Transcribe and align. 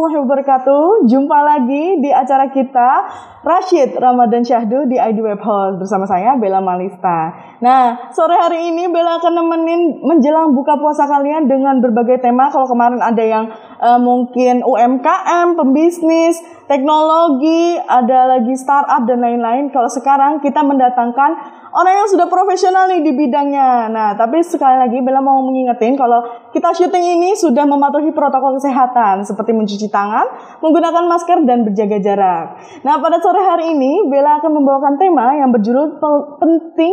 warahmatullahi 0.00 0.24
wabarakatuh. 0.24 0.84
Jumpa 1.04 1.38
lagi 1.44 2.00
di 2.00 2.08
acara 2.08 2.48
kita 2.48 2.88
Rashid 3.40 3.96
Ramadan 3.96 4.44
Syahdu 4.44 4.84
di 4.84 5.00
ID 5.00 5.24
Web 5.24 5.40
House 5.40 5.80
bersama 5.80 6.04
saya 6.04 6.36
Bella 6.36 6.60
Malista. 6.60 7.32
Nah, 7.64 8.12
sore 8.12 8.36
hari 8.36 8.68
ini 8.68 8.92
Bella 8.92 9.16
akan 9.16 9.32
nemenin 9.32 10.04
menjelang 10.04 10.52
buka 10.52 10.76
puasa 10.76 11.08
kalian 11.08 11.48
dengan 11.48 11.80
berbagai 11.80 12.20
tema. 12.20 12.52
Kalau 12.52 12.68
kemarin 12.68 13.00
ada 13.00 13.24
yang 13.24 13.48
eh, 13.80 13.96
mungkin 13.96 14.60
UMKM, 14.60 15.56
pembisnis, 15.56 16.36
teknologi, 16.68 17.80
ada 17.80 18.36
lagi 18.36 18.52
startup 18.60 19.08
dan 19.08 19.24
lain-lain. 19.24 19.72
Kalau 19.72 19.88
sekarang 19.88 20.44
kita 20.44 20.60
mendatangkan 20.60 21.60
orang 21.70 21.94
yang 22.02 22.08
sudah 22.10 22.26
profesional 22.26 22.90
nih 22.90 23.02
di 23.02 23.12
bidangnya. 23.14 23.88
Nah, 23.90 24.14
tapi 24.18 24.42
sekali 24.42 24.76
lagi 24.78 24.98
Bella 25.00 25.22
mau 25.22 25.40
mengingetin 25.42 25.94
kalau 25.94 26.22
kita 26.50 26.74
syuting 26.74 27.18
ini 27.18 27.34
sudah 27.38 27.62
mematuhi 27.66 28.10
protokol 28.10 28.58
kesehatan 28.58 29.22
seperti 29.22 29.54
mencuci 29.54 29.86
tangan, 29.88 30.26
menggunakan 30.60 31.04
masker 31.06 31.38
dan 31.46 31.62
berjaga 31.62 31.98
jarak. 32.02 32.46
Nah, 32.82 32.98
pada 32.98 33.22
sore 33.30 33.46
hari 33.46 33.78
ini 33.78 34.10
Bella 34.10 34.42
akan 34.42 34.58
membawakan 34.58 34.98
tema 34.98 35.38
yang 35.38 35.54
berjudul 35.54 36.02
Pe- 36.02 36.30
penting 36.42 36.90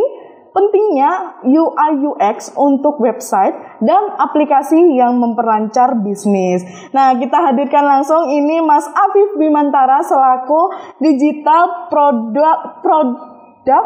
pentingnya 0.54 1.42
UI 1.42 1.90
UX 2.06 2.54
untuk 2.54 3.02
website 3.02 3.58
dan 3.82 4.14
aplikasi 4.14 4.94
yang 4.94 5.18
memperlancar 5.18 5.98
bisnis. 5.98 6.62
Nah, 6.94 7.18
kita 7.18 7.42
hadirkan 7.42 7.82
langsung 7.82 8.30
ini 8.30 8.62
Mas 8.62 8.86
Afif 8.86 9.34
Bimantara 9.34 9.98
selaku 9.98 10.70
digital 11.02 11.90
produk 11.90 12.82
produk 12.86 13.84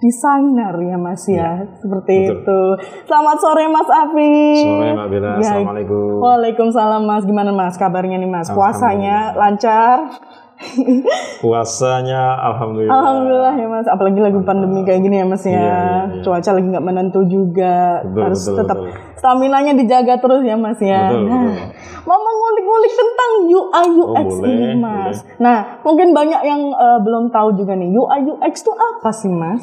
designer 0.00 0.74
ya 0.84 0.96
Mas 0.96 1.24
ya, 1.24 1.64
seperti 1.80 2.32
betul. 2.32 2.40
itu. 2.40 2.60
Selamat 3.08 3.36
sore 3.40 3.64
Mas 3.68 3.88
Afif. 3.88 4.64
Sore 4.64 4.88
Mbak 4.92 5.08
Bella, 5.08 5.30
Ya. 5.36 5.40
Assalamualaikum. 5.40 6.20
Waalaikumsalam 6.20 7.02
Mas, 7.04 7.24
gimana 7.24 7.52
Mas 7.52 7.76
kabarnya 7.76 8.16
nih 8.16 8.28
Mas? 8.28 8.48
Puasanya 8.48 9.36
lancar? 9.36 10.08
Puasanya 11.42 12.38
Alhamdulillah. 12.40 12.94
Alhamdulillah 12.94 13.54
ya 13.58 13.66
Mas, 13.68 13.86
apalagi 13.90 14.20
lagi 14.22 14.38
pandemi 14.46 14.86
kayak 14.86 15.00
gini 15.02 15.16
ya 15.20 15.26
Mas 15.26 15.44
ya. 15.44 15.50
Iya, 15.50 15.60
iya, 15.60 15.78
iya. 16.14 16.22
Cuaca 16.22 16.50
lagi 16.54 16.66
nggak 16.70 16.86
menentu 16.86 17.20
juga, 17.26 18.00
Betul, 18.06 18.22
harus 18.22 18.40
betul, 18.42 18.56
tetap 18.62 18.78
stamina-nya 19.18 19.72
dijaga 19.74 20.14
terus 20.22 20.42
ya 20.46 20.56
Mas 20.56 20.78
ya. 20.78 21.10
Betul, 21.10 21.22
nah, 21.26 21.42
betul. 21.42 21.66
mau 22.06 22.20
mengulik-ngulik 22.20 22.92
tentang 22.94 23.30
UI 23.50 23.86
UX 23.98 24.14
Oh, 24.14 24.24
boleh, 24.40 24.50
ini 24.52 24.68
Mas. 24.78 25.16
Nah, 25.42 25.56
mungkin 25.82 26.08
banyak 26.14 26.40
yang 26.46 26.62
eh, 26.70 26.98
belum 27.02 27.34
tahu 27.34 27.48
juga 27.58 27.74
nih, 27.74 27.90
UI 27.90 28.20
UX 28.30 28.54
itu 28.62 28.72
apa 28.72 29.10
sih 29.10 29.30
Mas? 29.30 29.62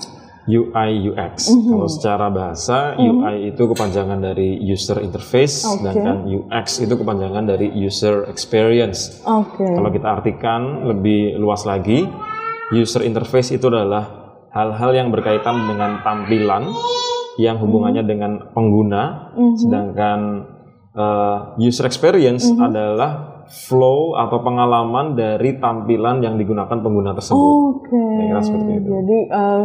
UI 0.51 1.07
UX. 1.07 1.47
Mhm. 1.47 1.71
Kalau 1.71 1.87
secara 1.87 2.27
bahasa, 2.27 2.99
UI 2.99 3.55
itu 3.55 3.63
kepanjangan 3.71 4.19
dari 4.19 4.59
user 4.59 4.99
interface, 4.99 5.63
Oke. 5.63 5.79
sedangkan 5.79 6.27
UX 6.27 6.83
itu 6.83 6.93
kepanjangan 6.99 7.43
dari 7.47 7.71
user 7.71 8.27
experience. 8.27 9.23
Oke. 9.23 9.63
Kalau 9.63 9.89
kita 9.89 10.07
artikan 10.11 10.91
lebih 10.91 11.39
luas 11.39 11.63
lagi, 11.63 12.03
user 12.75 13.07
interface 13.07 13.55
itu 13.55 13.71
adalah 13.71 14.35
hal-hal 14.51 14.91
yang 14.91 15.07
berkaitan 15.07 15.55
dengan 15.71 16.03
tampilan 16.03 16.67
yang 17.39 17.55
hubungannya 17.63 18.03
dengan 18.03 18.51
pengguna, 18.51 19.31
sedangkan 19.55 20.19
uh, 20.91 21.55
user 21.55 21.87
experience 21.87 22.43
adalah 22.59 23.30
flow 23.51 24.15
atau 24.15 24.39
pengalaman 24.39 25.13
dari 25.13 25.59
tampilan 25.59 26.23
yang 26.23 26.39
digunakan 26.39 26.79
pengguna 26.79 27.11
tersebut. 27.11 27.83
Oke. 27.83 28.03
Seperti 28.39 28.71
itu. 28.79 28.89
Jadi 28.89 29.17
eh, 29.27 29.63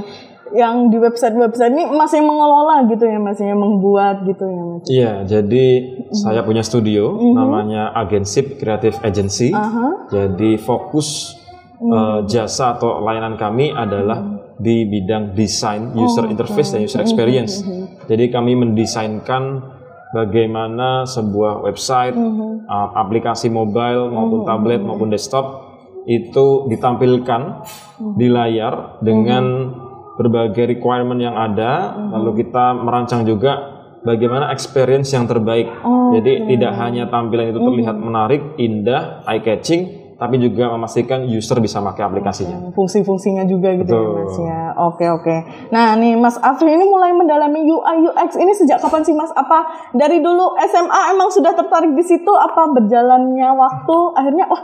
yang 0.55 0.91
di 0.91 0.99
website-website 0.99 1.75
ini 1.75 1.85
masih 1.91 2.23
mengelola 2.23 2.87
gitu 2.87 3.03
ya 3.07 3.19
Mas, 3.19 3.39
yang 3.43 3.59
membuat 3.59 4.27
gitu 4.27 4.47
ya 4.47 4.63
Mas. 4.63 4.85
Iya, 4.87 5.13
jadi 5.27 5.67
saya 6.15 6.47
punya 6.47 6.63
studio 6.63 7.19
namanya 7.35 7.95
Agensip 7.95 8.59
Creative 8.59 8.99
Agency. 9.03 9.51
Aha. 9.55 10.11
Jadi 10.11 10.59
fokus 10.59 11.39
eh, 11.79 12.19
jasa 12.27 12.79
atau 12.79 13.03
layanan 13.03 13.39
kami 13.39 13.71
adalah 13.71 14.37
di 14.57 14.89
bidang 14.89 15.37
desain, 15.37 15.93
user 15.93 16.27
interface 16.33 16.73
dan 16.73 16.81
user 16.83 17.05
experience. 17.05 17.61
Jadi 18.09 18.33
kami 18.33 18.57
mendesainkan 18.57 19.76
bagaimana 20.15 21.03
sebuah 21.09 21.67
website, 21.67 22.15
uh, 22.15 22.89
aplikasi 22.95 23.51
mobile 23.51 24.11
maupun 24.11 24.47
tablet 24.47 24.81
maupun 24.83 25.11
desktop 25.11 25.67
itu 26.07 26.71
ditampilkan 26.71 27.67
di 28.15 28.31
layar 28.31 29.03
dengan 29.03 29.75
berbagai 30.17 30.79
requirement 30.79 31.19
yang 31.19 31.35
ada, 31.35 31.99
lalu 32.15 32.47
kita 32.47 32.79
merancang 32.79 33.27
juga 33.27 33.77
bagaimana 34.07 34.55
experience 34.55 35.11
yang 35.11 35.27
terbaik. 35.27 35.67
Jadi 36.15 36.47
tidak 36.55 36.73
hanya 36.79 37.11
tampilan 37.11 37.51
itu 37.51 37.59
terlihat 37.59 37.97
menarik, 37.99 38.41
indah, 38.57 39.27
eye 39.27 39.43
catching, 39.43 40.06
tapi 40.17 40.41
juga 40.41 40.73
memastikan 40.73 41.29
user 41.29 41.61
bisa 41.61 41.85
pakai 41.85 42.09
aplikasinya. 42.09 42.73
fungsi-fungsinya 42.73 43.45
juga 43.45 43.77
gitu 43.77 43.93
ya 43.93 44.01
Betul. 44.01 44.17
Mas 44.17 44.37
ya. 44.41 44.63
Oke 44.89 45.07
oke. 45.13 45.37
Nah 45.69 45.93
nih 46.01 46.17
Mas 46.17 46.41
Afri 46.41 46.73
ini 46.73 46.89
mulai 46.89 47.13
mendalami 47.13 47.69
UI 47.69 48.09
UX 48.09 48.41
ini 48.41 48.53
sejak 48.57 48.81
kapan 48.81 49.05
sih 49.05 49.13
Mas? 49.13 49.29
Apa 49.37 49.93
dari 49.93 50.25
dulu 50.25 50.57
SMA 50.57 51.01
emang 51.13 51.29
sudah 51.29 51.53
tertarik 51.53 51.93
di 51.93 52.05
situ? 52.05 52.33
Apa 52.33 52.73
berjalannya 52.73 53.49
waktu 53.57 53.97
akhirnya 54.17 54.45
wah 54.49 54.63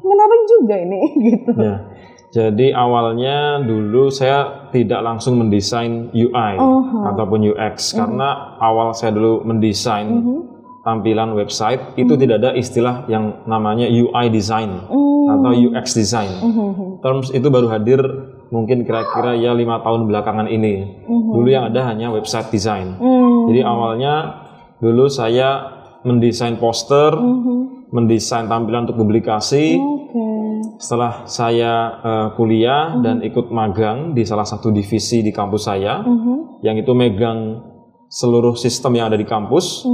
menarik 0.00 0.42
juga 0.48 0.74
ini 0.80 1.00
gitu. 1.28 1.52
Ya. 1.60 1.76
Jadi 2.34 2.74
awalnya 2.74 3.62
dulu 3.62 4.10
saya 4.10 4.66
tidak 4.74 5.06
langsung 5.06 5.38
mendesain 5.38 6.10
UI 6.10 6.54
ataupun 7.06 7.46
UX 7.46 7.94
karena 7.94 8.58
awal 8.58 8.90
saya 8.90 9.14
dulu 9.14 9.46
mendesain 9.46 10.10
tampilan 10.84 11.32
website 11.32 11.96
itu 11.96 12.14
tidak 12.20 12.44
ada 12.44 12.50
istilah 12.52 13.08
yang 13.08 13.42
namanya 13.48 13.88
UI 13.88 14.28
design 14.28 14.84
atau 15.24 15.52
UX 15.56 15.96
design. 15.96 16.30
Terms 17.00 17.32
itu 17.32 17.48
baru 17.48 17.72
hadir 17.72 18.00
mungkin 18.52 18.84
kira-kira 18.84 19.34
ya 19.34 19.56
lima 19.56 19.80
tahun 19.80 20.06
belakangan 20.06 20.46
ini. 20.52 21.04
Dulu 21.08 21.48
yang 21.48 21.72
ada 21.72 21.88
hanya 21.88 22.12
website 22.12 22.52
design. 22.52 23.00
Jadi 23.48 23.60
awalnya 23.64 24.44
dulu 24.78 25.08
saya 25.08 25.72
mendesain 26.04 26.60
poster, 26.60 27.16
mendesain 27.88 28.44
tampilan 28.44 28.84
untuk 28.84 29.00
publikasi. 29.00 29.80
Oke. 29.80 30.24
Setelah 30.76 31.24
saya 31.24 31.72
eh, 32.02 32.28
kuliah 32.36 33.00
dan 33.00 33.24
ikut 33.24 33.48
magang 33.48 34.12
di 34.12 34.26
salah 34.28 34.44
satu 34.44 34.68
divisi 34.68 35.24
di 35.24 35.32
kampus 35.32 35.62
saya, 35.64 36.04
yang 36.60 36.76
itu 36.76 36.92
megang 36.92 37.72
seluruh 38.12 38.54
sistem 38.54 39.00
yang 39.00 39.08
ada 39.08 39.18
di 39.18 39.24
kampus, 39.24 39.86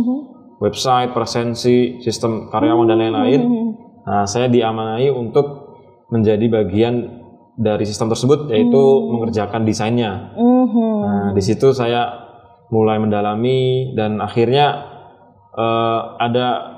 website, 0.61 1.17
presensi, 1.17 1.99
sistem 2.05 2.53
karyawan 2.53 2.87
dan 2.87 2.99
lain-lain. 3.01 3.41
Nah, 4.05 4.25
saya 4.29 4.47
diamanai 4.47 5.09
untuk 5.09 5.73
menjadi 6.13 6.47
bagian 6.53 7.21
dari 7.57 7.85
sistem 7.89 8.13
tersebut, 8.13 8.53
yaitu 8.53 8.83
mengerjakan 9.09 9.65
desainnya. 9.65 10.37
Mhm. 10.37 10.91
Nah, 11.01 11.29
di 11.33 11.43
situ 11.43 11.73
saya 11.73 12.29
mulai 12.71 13.01
mendalami 13.03 13.93
dan 13.99 14.23
akhirnya 14.23 14.87
eh, 15.51 16.01
ada 16.23 16.70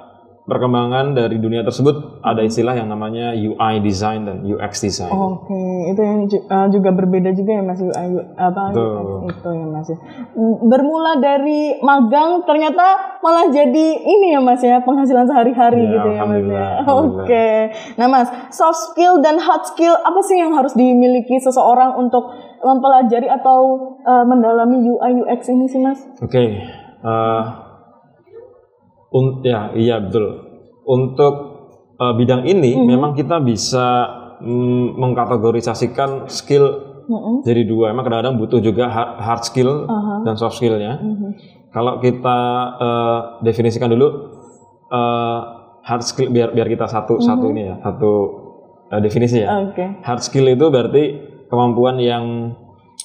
perkembangan 0.42 1.14
dari 1.14 1.38
dunia 1.38 1.62
tersebut 1.62 2.18
ada 2.18 2.42
istilah 2.42 2.74
yang 2.74 2.90
namanya 2.90 3.30
UI 3.30 3.78
design 3.78 4.26
dan 4.26 4.42
UX 4.42 4.82
design. 4.82 5.14
Oke, 5.14 5.54
itu 5.86 6.00
yang 6.02 6.26
eh, 6.26 6.66
juga 6.74 6.90
berbeda 6.90 7.30
juga 7.30 7.50
ya 7.54 7.62
Mas 7.62 7.78
UI 7.78 8.08
apa. 8.34 8.74
UX 8.74 9.38
itu 9.38 9.48
ya 9.54 9.66
Mas. 9.70 9.86
ya. 9.86 9.98
Mm, 10.34 10.54
Bermula 10.66 11.12
dari 11.22 11.78
magang 11.78 12.42
ternyata 12.42 13.18
malah 13.22 13.46
jadi 13.54 13.86
ini 13.96 14.34
ya 14.34 14.40
Mas 14.42 14.58
ya 14.60 14.82
penghasilan 14.82 15.30
sehari-hari 15.30 15.86
Ya, 15.86 15.92
gitu 15.94 16.08
ya 16.10 16.22
Mas 16.26 16.42
ya. 16.42 16.66
Oke. 16.90 17.48
Nah 17.94 18.06
Mas, 18.10 18.28
soft 18.50 18.90
skill 18.90 19.22
dan 19.22 19.38
hard 19.38 19.62
skill 19.62 19.94
apa 19.94 20.20
sih 20.26 20.42
yang 20.42 20.50
harus 20.52 20.74
dimiliki 20.74 21.38
seseorang 21.38 21.94
untuk 21.94 22.34
mempelajari 22.58 23.30
atau 23.30 23.58
eh, 24.02 24.24
mendalami 24.26 24.82
UI 24.82 25.22
UX 25.22 25.54
ini 25.54 25.70
sih 25.70 25.78
Mas? 25.78 26.02
Oke, 26.18 26.66
eh, 26.98 27.42
un- 29.12 29.44
ya 29.44 29.70
iya 29.76 30.00
betul. 30.00 30.26
Untuk 30.82 31.34
eh, 31.96 32.14
bidang 32.16 32.42
ini 32.44 32.74
memang 32.82 33.14
kita 33.14 33.38
bisa 33.38 33.86
mm, 34.40 34.98
mengkategorisasikan 34.98 36.26
skill 36.26 36.64
Mm-mm. 37.06 37.42
jadi 37.44 37.62
dua. 37.62 37.90
Emang 37.92 38.02
kadang-kadang 38.02 38.38
butuh 38.38 38.58
juga 38.58 38.88
hard, 38.88 39.10
hard 39.20 39.42
skill 39.44 39.86
dan 40.24 40.34
soft 40.34 40.58
skillnya. 40.58 40.98
Kalau 41.70 42.00
kita 42.00 42.38
eh, 42.80 43.20
definisikan 43.44 43.88
dulu 43.88 44.08
eh, 44.88 45.40
hard 45.82 46.02
skill 46.02 46.30
biar 46.30 46.54
biar 46.54 46.68
kita 46.68 46.86
satu 46.86 47.18
satu 47.18 47.50
ini 47.50 47.62
ya 47.68 47.74
satu 47.80 48.12
eh, 48.90 49.00
definisi 49.00 49.42
ya. 49.42 49.70
Oke. 49.70 50.02
Hard 50.02 50.22
skill 50.22 50.46
itu 50.48 50.66
berarti 50.68 51.04
kemampuan 51.46 51.98
yang 51.98 52.54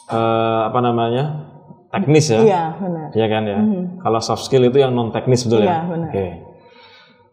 eh, 0.09 0.61
apa 0.65 0.79
namanya 0.81 1.53
teknis 1.89 2.25
ya. 2.27 2.39
Iya, 2.39 2.61
benar. 2.75 3.07
Iya 3.11 3.25
kan 3.27 3.43
ya. 3.43 3.59
Kalau 3.97 4.19
soft 4.19 4.43
skill 4.43 4.63
itu 4.63 4.77
yang 4.77 4.91
non 4.91 5.09
teknis 5.09 5.43
betul 5.43 5.61
Iya, 5.61 5.67
ya. 5.67 5.79
benar. 5.85 6.09
Oke. 6.09 6.25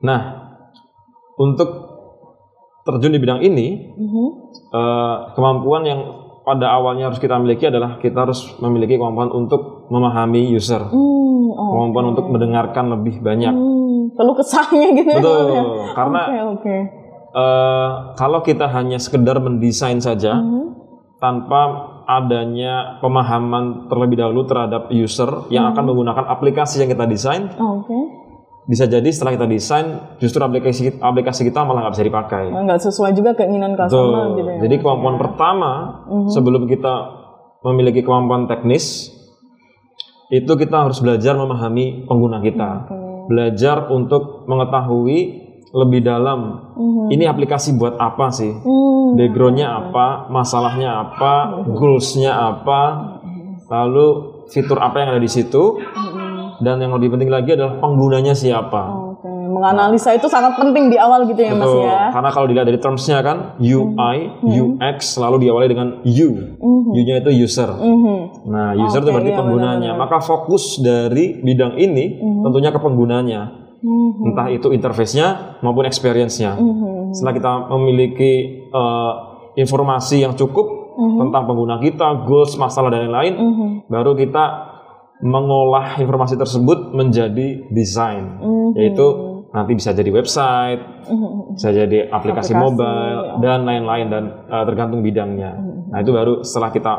Nah, 0.01 0.21
untuk 1.35 1.71
terjun 2.85 3.11
di 3.11 3.19
bidang 3.19 3.41
ini, 3.41 3.97
Mhm. 3.97 4.27
eh, 4.71 5.17
kemampuan 5.33 5.83
yang 5.83 6.01
pada 6.45 6.69
awalnya 6.71 7.09
harus 7.09 7.17
kita 7.17 7.41
miliki 7.41 7.65
adalah 7.65 7.97
kita 7.97 8.21
harus 8.21 8.45
memiliki 8.59 8.95
kemampuan 8.95 9.33
untuk 9.33 9.89
memahami 9.89 10.45
user, 10.47 10.93
Hmm, 10.93 11.49
oh. 11.51 11.71
kemampuan 11.73 12.13
untuk 12.13 12.29
mendengarkan 12.29 12.93
lebih 12.93 13.19
banyak. 13.19 13.49
Hmm, 13.51 14.13
perlu 14.13 14.37
kesahnya 14.37 14.93
gitu 14.93 15.09
ya. 15.09 15.19
Betul, 15.19 15.45
ya? 15.49 15.63
karena 15.97 16.21
Oke, 16.23 16.39
oke. 16.53 16.77
eh, 17.33 17.89
kalau 18.15 18.45
kita 18.45 18.69
hanya 18.69 19.01
sekedar 19.01 19.41
mendesain 19.41 19.99
saja 19.99 20.37
Mhm. 20.37 20.65
tanpa 21.17 21.61
adanya 22.05 23.01
pemahaman 23.01 23.89
terlebih 23.89 24.17
dahulu 24.21 24.45
terhadap 24.45 24.89
user 24.89 25.49
yang 25.49 25.73
akan 25.73 25.85
menggunakan 25.93 26.25
aplikasi 26.29 26.81
yang 26.85 26.91
kita 26.93 27.05
desain, 27.05 27.51
Oh, 27.57 27.85
Oke. 27.85 27.97
bisa 28.65 28.89
jadi 28.89 29.05
setelah 29.13 29.37
kita 29.37 29.45
desain 29.45 29.87
justru 30.17 30.41
aplikasi 30.41 30.97
aplikasi 30.97 31.45
kita 31.45 31.69
malah 31.69 31.85
nggak 31.85 31.95
bisa 32.01 32.05
dipakai. 32.09 32.45
Nggak 32.49 32.81
sesuai 32.81 33.13
juga 33.13 33.37
keinginan 33.37 33.77
customer 33.77 34.41
gitu 34.41 34.49
ya. 34.49 34.59
Jadi 34.65 34.75
kemampuan 34.81 35.17
pertama 35.21 35.73
sebelum 36.33 36.65
kita 36.65 36.95
memiliki 37.61 38.01
kemampuan 38.01 38.49
teknis 38.49 39.13
itu 40.33 40.53
kita 40.57 40.89
harus 40.89 41.05
belajar 41.05 41.37
memahami 41.37 42.09
pengguna 42.09 42.41
kita, 42.41 42.89
belajar 43.29 43.93
untuk 43.93 44.49
mengetahui 44.49 45.44
lebih 45.75 46.07
dalam 46.07 46.71
ini 47.11 47.27
aplikasi 47.27 47.75
buat 47.75 47.99
apa 47.99 48.31
sih, 48.31 48.55
Hmm, 48.63 49.19
backgroundnya 49.19 49.67
apa, 49.67 50.31
masalahnya 50.31 51.03
apa, 51.03 51.67
goalsnya 51.67 52.31
apa, 52.31 52.83
lalu 53.67 54.07
fitur 54.55 54.79
apa 54.79 55.03
yang 55.03 55.09
ada 55.19 55.21
di 55.21 55.27
situ, 55.27 55.83
dan 56.63 56.79
yang 56.79 56.95
lebih 56.95 57.19
penting 57.19 57.27
lagi 57.27 57.59
adalah 57.59 57.83
penggunanya 57.83 58.39
siapa. 58.39 58.83
Oke, 59.19 59.27
menganalisa 59.27 60.15
itu 60.15 60.31
sangat 60.31 60.55
penting 60.55 60.95
di 60.95 60.97
awal 61.01 61.27
gitu 61.27 61.43
ya 61.43 61.59
Mas 61.59 61.67
Betul. 61.67 61.91
ya. 61.91 62.03
Karena 62.15 62.31
kalau 62.31 62.47
dilihat 62.47 62.67
dari 62.71 62.79
termsnya 62.79 63.19
kan 63.27 63.59
UI, 63.59 64.17
UX 64.47 65.19
selalu 65.19 65.49
diawali 65.49 65.67
dengan 65.67 65.89
U. 66.07 66.31
U-nya 66.95 67.19
itu 67.19 67.31
user. 67.35 67.75
Mhm. 67.75 68.47
Nah, 68.47 68.79
user 68.79 69.03
itu 69.03 69.11
Oke, 69.11 69.15
berarti 69.19 69.33
iya, 69.35 69.39
penggunanya. 69.43 69.91
Maka 69.99 70.23
fokus 70.23 70.79
dari 70.79 71.43
bidang 71.43 71.75
ini 71.83 72.23
tentunya 72.47 72.71
ke 72.71 72.79
penggunanya. 72.79 73.64
Mhm. 73.85 74.33
Entah 74.33 74.49
itu 74.49 74.73
interface-nya 74.73 75.61
maupun 75.61 75.85
experience-nya. 75.85 76.57
Mhm. 76.57 77.13
Setelah 77.13 77.35
kita 77.37 77.53
memiliki 77.77 78.33
eh, 78.65 79.13
informasi 79.61 80.25
yang 80.25 80.35
cukup 80.35 80.67
tentang 80.95 81.45
pengguna 81.47 81.83
kita, 81.83 82.23
goals, 82.27 82.55
masalah 82.55 82.91
dan 82.91 83.11
lain-lain, 83.11 83.35
Mhm. 83.35 83.67
baru 83.91 84.15
kita 84.15 84.45
mengolah 85.23 85.99
informasi 85.99 86.35
tersebut 86.35 86.95
menjadi 86.95 87.67
desain, 87.71 88.39
Mhm. 88.43 88.79
yaitu 88.79 89.07
nanti 89.55 89.73
bisa 89.79 89.95
jadi 89.95 90.11
website, 90.11 90.83
Mhm. 91.07 91.55
bisa 91.55 91.71
jadi 91.71 92.11
aplikasi, 92.11 92.51
Aplikasi, 92.51 92.59
mobile 92.59 93.39
dan 93.39 93.63
lain-lain 93.63 94.07
dan 94.11 94.25
uh, 94.51 94.67
tergantung 94.67 95.03
bidangnya. 95.07 95.55
Nah 95.95 95.99
itu 96.03 96.11
baru 96.11 96.43
setelah 96.43 96.71
kita 96.75 96.93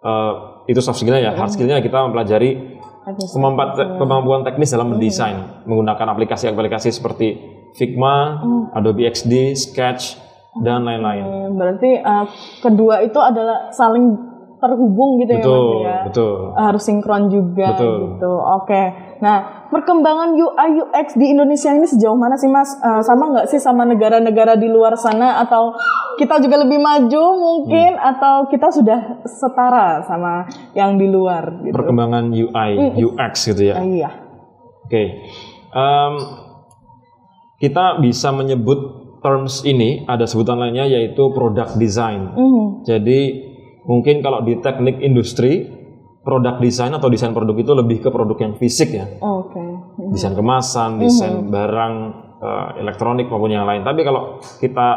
uh, 0.00 0.32
itu 0.64 0.80
soft 0.80 0.98
skillnya 1.00 1.20
ya, 1.20 1.32
hard 1.36 1.52
skillnya 1.52 1.82
kita 1.84 2.08
mempelajari 2.08 2.75
Kemampuan, 3.06 4.02
kemampuan 4.02 4.40
teknis 4.42 4.74
dalam 4.74 4.90
mendesain 4.90 5.62
menggunakan 5.62 6.10
aplikasi-aplikasi 6.10 6.90
seperti 6.90 7.38
Figma, 7.78 8.42
Adobe 8.74 9.06
XD, 9.06 9.54
Sketch 9.54 10.18
dan 10.58 10.82
lain-lain. 10.82 11.54
Berarti 11.54 12.02
eh, 12.02 12.26
kedua 12.58 13.06
itu 13.06 13.20
adalah 13.22 13.70
saling 13.70 14.25
terhubung 14.56 15.20
gitu 15.20 15.30
ya 15.30 15.40
Betul, 15.40 15.64
Mas 15.76 15.84
ya. 15.84 15.96
betul. 16.08 16.34
Harus 16.54 16.82
sinkron 16.82 17.22
juga 17.26 17.76
Betul. 17.76 17.96
gitu. 18.16 18.32
Oke. 18.32 18.82
Nah, 19.16 19.36
perkembangan 19.68 20.32
UI 20.32 20.68
UX 20.78 21.14
di 21.14 21.30
Indonesia 21.30 21.70
ini 21.70 21.84
sejauh 21.84 22.14
mana 22.14 22.34
sih 22.34 22.46
Mas? 22.46 22.72
Eh, 22.74 23.02
sama 23.02 23.30
nggak 23.30 23.46
sih 23.46 23.56
sama 23.56 23.84
negara-negara 23.84 24.54
di 24.54 24.66
luar 24.66 24.92
sana 24.94 25.38
atau 25.38 25.76
kita 26.16 26.40
juga 26.40 26.60
lebih 26.60 26.76
maju 26.76 27.24
mungkin 27.34 27.94
Hmm. 27.94 28.10
atau 28.10 28.34
kita 28.46 28.68
sudah 28.70 29.00
setara 29.24 30.00
sama 30.02 30.44
yang 30.72 30.96
di 30.96 31.04
luar 31.06 31.60
gitu. 31.60 31.72
Perkembangan 31.72 32.28
UI, 32.28 32.70
UX 32.98 33.32
gitu 33.46 33.62
ya. 33.62 33.76
Ah, 33.76 33.84
iya. 33.84 34.10
Oke, 34.82 35.04
Em, 35.68 36.14
kita 37.58 37.98
bisa 37.98 38.32
menyebut 38.32 38.78
terms 39.20 39.60
ini 39.62 40.04
ada 40.04 40.24
sebutan 40.24 40.56
lainnya 40.56 40.86
yaitu 40.86 41.28
product 41.30 41.76
design. 41.76 42.32
Mhm. 42.32 42.64
Jadi 42.84 43.20
mungkin 43.86 44.20
kalau 44.20 44.42
di 44.42 44.58
teknik 44.58 45.00
industri 45.00 45.64
produk 46.26 46.58
desain 46.58 46.90
atau 46.90 47.06
desain 47.06 47.30
produk 47.30 47.54
itu 47.54 47.72
lebih 47.72 48.02
ke 48.02 48.10
produk 48.10 48.34
yang 48.42 48.54
fisik 48.58 48.90
ya, 48.98 49.06
Oke. 49.22 49.62
desain 50.10 50.34
kemasan, 50.34 50.98
desain 50.98 51.46
barang 51.46 51.94
eh, 52.42 52.68
elektronik 52.82 53.30
maupun 53.30 53.54
yang 53.54 53.62
lain. 53.62 53.86
Tapi 53.86 54.02
kalau 54.02 54.42
kita 54.58 54.88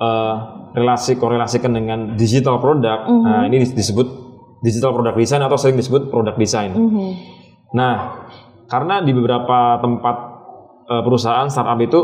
eh, 0.00 0.34
relasi 0.72 1.20
korelasikan 1.20 1.72
dengan 1.76 2.16
digital 2.16 2.60
produk, 2.64 3.04
nah 3.08 3.44
ini 3.44 3.60
disebut 3.60 4.28
digital 4.62 4.94
product 4.94 5.16
design 5.18 5.42
atau 5.44 5.56
sering 5.60 5.78
disebut 5.78 6.10
product 6.10 6.38
design. 6.38 6.70
Mhm. 6.74 7.08
Nah, 7.76 8.24
karena 8.68 9.04
di 9.04 9.12
beberapa 9.12 9.78
tempat 9.80 10.16
eh, 10.88 11.02
perusahaan 11.04 11.48
startup 11.48 11.80
itu 11.80 12.00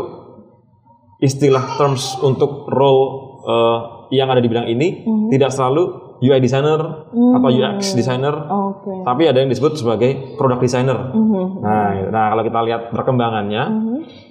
istilah 1.19 1.79
terms 1.79 2.19
untuk 2.21 2.69
role 2.69 3.03
eh, 3.45 3.79
yang 4.15 4.31
ada 4.31 4.39
di 4.39 4.47
bidang 4.47 4.67
ini 4.71 5.03
tidak 5.29 5.51
selalu 5.51 6.05
UI 6.23 6.39
designer 6.39 7.11
atau 7.11 7.49
UX 7.51 7.91
designer, 7.91 8.31
Oke. 8.47 9.03
tapi 9.03 9.27
ada 9.27 9.43
yang 9.43 9.51
disebut 9.51 9.75
sebagai 9.75 10.39
product 10.39 10.63
designer. 10.63 11.11
Mhm. 11.11 11.59
Nah, 11.59 11.87
nah 12.07 12.25
kalau 12.31 12.43
kita 12.47 12.59
lihat 12.63 12.81
perkembangannya, 12.95 13.63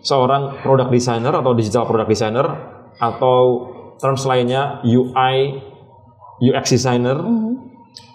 seorang 0.01 0.65
product 0.65 0.89
designer 0.89 1.37
atau 1.37 1.53
digital 1.53 1.85
product 1.85 2.09
designer 2.09 2.47
atau 2.97 3.69
terms 4.01 4.25
lainnya 4.25 4.81
UI 4.81 5.61
UX 6.41 6.73
designer 6.73 7.21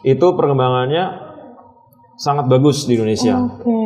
itu 0.03 0.27
perkembangannya 0.33 1.29
sangat 2.19 2.51
bagus 2.51 2.83
di 2.89 2.99
Indonesia. 2.99 3.37
Oke, 3.37 3.79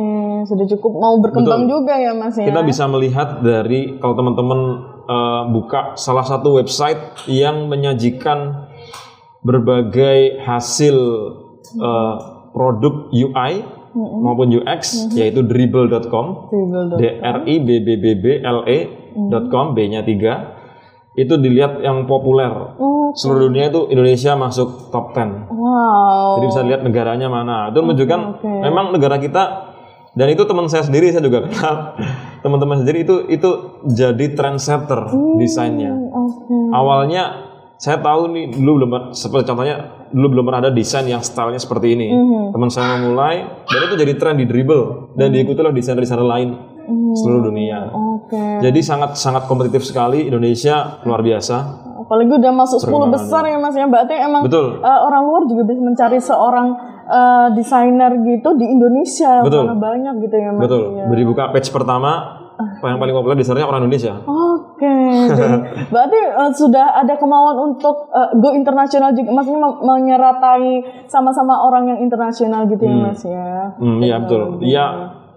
sudah 0.48 0.66
cukup 0.74 0.92
mau 0.96 1.14
berkembang 1.22 1.70
juga 1.70 1.94
ya 1.94 2.16
Mas 2.16 2.34
ya. 2.34 2.48
Kita 2.48 2.66
bisa 2.66 2.88
melihat 2.90 3.44
dari 3.44 4.00
kalau 4.02 4.16
teman-teman 4.18 4.60
eh, 5.04 5.42
buka 5.52 5.94
salah 5.94 6.24
satu 6.24 6.56
website 6.60 7.28
yang 7.28 7.68
menyajikan 7.68 8.68
berbagai 9.44 10.40
hasil 10.42 10.96
eh, 11.76 12.16
produk 12.54 13.12
UI 13.12 13.52
maupun 13.94 14.50
UX 14.50 15.10
yaitu 15.14 15.46
dribble.com 15.46 16.50
Dribble 16.50 16.98
d 16.98 17.02
r 17.22 17.38
i 17.46 17.54
b 17.62 17.68
b 17.78 17.88
b 17.94 18.04
b 18.18 18.24
l 18.42 18.66
e.com 18.66 19.66
b-nya 19.70 20.02
3 20.02 21.14
itu 21.14 21.34
dilihat 21.38 21.78
yang 21.78 22.10
populer 22.10 22.50
Oh, 22.74 23.14
seluruh 23.14 23.46
dunia 23.46 23.70
itu 23.70 23.86
Indonesia 23.94 24.34
masuk 24.34 24.90
top 24.90 25.14
10 25.14 25.46
wow. 25.46 26.42
jadi 26.42 26.46
bisa 26.50 26.60
lihat 26.66 26.80
negaranya 26.82 27.30
mana. 27.30 27.70
Itu 27.70 27.86
menunjukkan 27.86 28.20
oke. 28.42 28.50
memang 28.66 28.90
negara 28.90 29.22
kita 29.22 29.44
dan 30.18 30.26
itu 30.30 30.42
teman 30.42 30.66
saya 30.66 30.82
sendiri 30.82 31.14
saya 31.14 31.22
juga 31.22 31.46
kenal. 31.46 31.94
Teman-teman 32.44 32.84
sendiri 32.84 33.08
itu 33.08 33.24
itu 33.32 33.50
jadi 33.88 34.36
trendsetter 34.36 35.08
desainnya. 35.40 35.96
Oke. 35.96 36.52
Awalnya 36.76 37.22
saya 37.80 37.98
tahu 38.04 38.30
nih 38.36 38.52
dulu 38.52 38.84
belum 38.84 38.90
seperti 39.16 39.48
contohnya 39.48 40.06
dulu 40.12 40.38
belum 40.38 40.44
pernah 40.46 40.60
ada 40.68 40.72
desain 40.72 41.08
yang 41.08 41.24
stylenya 41.24 41.56
seperti 41.56 41.96
ini. 41.96 42.12
Teman 42.52 42.68
saya 42.68 43.00
memulai 43.00 43.64
dan 43.64 43.80
itu 43.88 43.94
jadi 43.96 44.12
tren 44.20 44.36
di 44.36 44.44
dribble 44.44 45.16
dan 45.16 45.32
diikuti 45.32 45.58
oleh 45.64 45.72
desainer-desainer 45.72 46.28
lain 46.28 46.48
seluruh 47.16 47.48
dunia. 47.48 47.88
Oke. 47.90 48.60
Jadi 48.60 48.80
sangat 48.84 49.16
sangat 49.16 49.48
kompetitif 49.48 49.80
sekali 49.82 50.28
Indonesia 50.28 51.00
luar 51.08 51.24
biasa. 51.24 51.56
Apalagi 52.04 52.36
udah 52.36 52.52
masuk 52.52 52.78
10 52.84 53.14
besar 53.16 53.42
ya 53.48 53.56
Mas 53.56 53.72
ya. 53.72 53.88
Berarti 53.88 54.14
emang 54.20 54.44
Betul. 54.44 54.84
eh, 54.84 55.00
orang 55.00 55.22
luar 55.24 55.42
juga 55.48 55.62
bisa 55.64 55.80
mencari 55.80 56.18
seorang 56.20 56.68
eh, 57.06 57.48
desainer 57.52 58.12
gitu 58.18 58.48
di 58.54 58.66
Indonesia. 58.66 59.40
Betul. 59.40 59.68
Banyak 59.70 60.14
gitu 60.20 60.36
ya 60.36 60.50
Mas. 60.52 60.62
Betul. 60.64 60.82
Ya. 60.94 61.04
Beri 61.06 61.24
buka 61.24 61.50
page 61.50 61.68
pertama 61.68 62.40
yang 62.80 63.02
paling 63.02 63.10
populer 63.12 63.34
desainernya 63.34 63.66
orang 63.66 63.82
Indonesia. 63.82 64.14
Oke, 64.22 64.94
jadi 65.38 65.56
berarti 65.90 66.18
eh, 66.22 66.50
sudah 66.54 66.86
ada 66.96 67.14
kemauan 67.16 67.56
untuk 67.58 68.06
eh, 68.08 68.30
go 68.38 68.54
internasional 68.54 69.10
juga, 69.10 69.34
maksudnya 69.34 69.74
menyeratai 69.80 70.66
sama-sama 71.06 71.66
orang 71.66 71.88
yang 71.88 71.98
internasional 71.98 72.64
gitu 72.66 72.84
ya 72.84 72.94
mas 72.94 73.22
ya. 73.22 73.74
Hmm, 73.74 73.98
iya 73.98 74.16
betul. 74.22 74.62
Ya, 74.62 74.86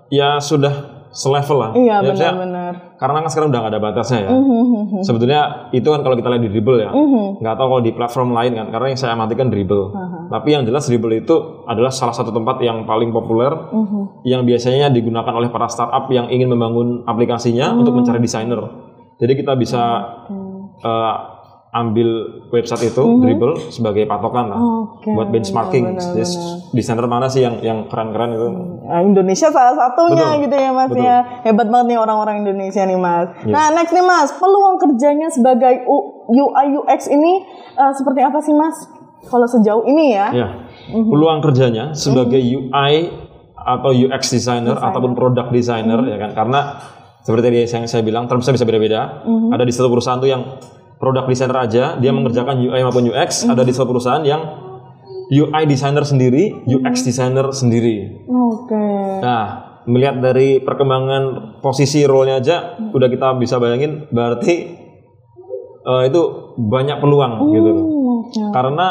ya 0.07 0.29
sudah 0.37 0.73
selevel 1.09 1.57
lah. 1.57 1.71
Iya 1.73 1.95
Ya, 1.97 1.97
benar-benar. 2.05 2.73
karena 2.97 3.17
kan 3.21 3.29
sekarang 3.29 3.49
udah 3.49 3.59
nggak 3.65 3.73
ada 3.73 3.81
batasnya 3.81 4.19
ya. 4.21 4.29
Mhm. 4.29 5.01
Sebetulnya 5.01 5.41
itu 5.71 5.87
kan 5.87 6.01
kalau 6.01 6.13
kita 6.13 6.29
lihat 6.29 6.43
di 6.45 6.51
dribble 6.51 6.77
ya, 6.77 6.91
Mhm. 6.93 7.41
nggak 7.41 7.55
tahu 7.57 7.67
kalau 7.71 7.81
di 7.81 7.91
platform 7.93 8.29
lain 8.33 8.51
kan. 8.53 8.67
Karena 8.69 8.87
yang 8.93 8.99
saya 8.99 9.17
amati 9.17 9.33
kan 9.33 9.49
dribble. 9.49 9.89
Tapi 10.27 10.49
yang 10.51 10.63
jelas 10.63 10.85
dribble 10.85 11.17
itu 11.17 11.35
adalah 11.63 11.89
salah 11.89 12.11
satu 12.11 12.29
tempat 12.29 12.59
yang 12.59 12.83
paling 12.83 13.09
populer, 13.09 13.49
Mhm. 13.49 14.23
yang 14.23 14.43
biasanya 14.43 14.87
digunakan 14.87 15.31
oleh 15.31 15.47
para 15.47 15.67
startup 15.67 16.05
yang 16.07 16.27
ingin 16.27 16.47
membangun 16.47 17.03
aplikasinya 17.03 17.71
untuk 17.71 17.95
mencari 17.95 18.19
desainer. 18.19 18.59
Jadi 19.17 19.33
kita 19.33 19.55
bisa 19.55 19.81
eh, 20.77 21.15
ambil 21.73 22.09
website 22.49 22.89
itu 22.89 23.01
dribble 23.19 23.59
sebagai 23.69 24.07
patokan 24.07 24.47
lah 24.47 24.57
Oke. 24.57 25.11
buat 25.11 25.27
benchmarking 25.27 25.83
benar, 25.93 26.15
desainer 26.71 27.05
mana 27.05 27.27
sih 27.27 27.43
yang 27.43 27.59
yang 27.59 27.85
keren-keren 27.85 28.33
itu 28.33 28.47
Nah, 28.87 29.03
Indonesia 29.03 29.51
salah 29.51 29.75
satunya 29.75 30.15
Betul, 30.31 30.43
gitu 30.47 30.55
ya 30.55 30.71
Mas 30.71 30.87
betul. 30.87 31.03
ya. 31.03 31.17
Hebat 31.43 31.67
banget 31.67 31.87
nih 31.91 31.99
orang-orang 31.99 32.35
Indonesia 32.39 32.81
nih 32.81 32.95
Mas. 32.95 33.27
Iya. 33.43 33.51
Nah, 33.51 33.65
next 33.75 33.91
nih 33.91 33.99
Mas, 34.01 34.29
peluang 34.31 34.79
kerjanya 34.79 35.27
sebagai 35.27 35.83
UI 36.25 36.65
UX 36.73 37.11
ini 37.11 37.43
eh, 37.75 37.93
seperti 37.93 38.23
apa 38.23 38.39
sih 38.39 38.55
Mas? 38.55 38.77
Kalau 39.27 39.47
sejauh 39.47 39.83
ini 39.85 40.15
ya. 40.15 40.27
ya 40.31 40.47
Mhm. 40.87 41.11
peluang 41.11 41.39
kerjanya 41.43 41.91
sebagai 41.91 42.39
UI 42.39 42.93
atau 43.57 43.91
UX 43.91 44.31
designer, 44.31 44.79
ataupun 44.79 45.11
product 45.11 45.51
designer 45.51 45.99
Mhm. 45.99 46.07
ya 46.07 46.17
kan 46.17 46.31
karena 46.33 46.59
seperti 47.19 47.43
tadi 47.43 47.57
yang 47.67 47.83
saya 47.83 47.99
bilang 48.01 48.23
termsnya 48.25 48.55
bisa 48.55 48.63
beda-beda 48.63 49.27
Mhm. 49.27 49.51
ada 49.51 49.67
di 49.67 49.73
satu 49.75 49.91
perusahaan 49.91 50.15
tuh 50.15 50.31
yang 50.31 50.43
product 50.95 51.27
designer 51.27 51.57
aja 51.59 51.99
dia 51.99 52.11
mengerjakan 52.11 52.55
UI 52.57 52.79
maupun 52.81 53.03
UX 53.05 53.43
Mhm. 53.43 53.51
ada 53.51 53.61
di 53.61 53.71
satu 53.75 53.91
perusahaan 53.91 54.23
yang 54.23 54.41
UI 55.27 55.67
designer 55.67 56.07
sendiri 56.07 56.63
UX 56.63 57.03
designer 57.03 57.51
sendiri 57.51 58.23
Oke. 58.25 58.79
Nah, 59.19 59.45
melihat 59.83 60.19
dari 60.19 60.59
perkembangan 60.59 61.23
posisi 61.59 62.03
role-nya 62.03 62.39
aja, 62.39 62.55
udah 62.89 63.07
kita 63.07 63.35
bisa 63.35 63.59
bayangin 63.59 64.07
berarti 64.07 64.55
eh, 65.83 66.03
itu 66.03 66.21
banyak 66.57 66.99
peluang 66.99 67.47
gitu. 67.49 67.71
Hmm, 67.71 68.19
oke. 68.21 68.43
Karena 68.51 68.87